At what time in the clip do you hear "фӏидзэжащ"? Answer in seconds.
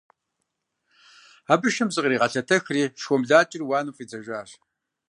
3.95-4.49